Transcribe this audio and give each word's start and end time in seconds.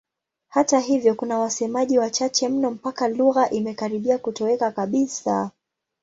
Hata 0.49 0.79
hivyo 0.79 1.15
kuna 1.15 1.39
wasemaji 1.39 1.97
wachache 1.99 2.49
mno 2.49 2.71
mpaka 2.71 3.07
lugha 3.07 3.49
imekaribia 3.49 4.17
kutoweka 4.17 4.71
kabisa. 4.71 5.51